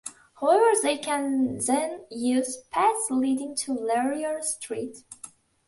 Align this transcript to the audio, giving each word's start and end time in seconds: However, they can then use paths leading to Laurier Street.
However, 0.39 0.65
they 0.81 0.97
can 0.97 1.59
then 1.59 2.05
use 2.09 2.57
paths 2.71 3.11
leading 3.11 3.53
to 3.57 3.73
Laurier 3.73 4.41
Street. 4.41 5.03